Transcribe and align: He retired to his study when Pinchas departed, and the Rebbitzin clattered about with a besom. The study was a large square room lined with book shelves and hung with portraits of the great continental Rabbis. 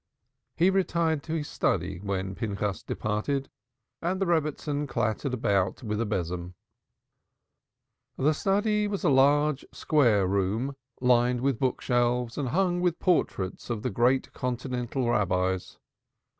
He 0.57 0.71
retired 0.71 1.21
to 1.25 1.33
his 1.33 1.47
study 1.47 1.99
when 1.99 2.33
Pinchas 2.33 2.81
departed, 2.81 3.51
and 4.01 4.19
the 4.19 4.25
Rebbitzin 4.25 4.87
clattered 4.87 5.31
about 5.31 5.83
with 5.83 6.01
a 6.01 6.07
besom. 6.07 6.55
The 8.17 8.33
study 8.33 8.87
was 8.87 9.03
a 9.03 9.11
large 9.11 9.63
square 9.71 10.25
room 10.25 10.75
lined 10.99 11.41
with 11.41 11.59
book 11.59 11.81
shelves 11.81 12.35
and 12.35 12.49
hung 12.49 12.81
with 12.81 12.97
portraits 12.97 13.69
of 13.69 13.83
the 13.83 13.91
great 13.91 14.33
continental 14.33 15.07
Rabbis. 15.07 15.77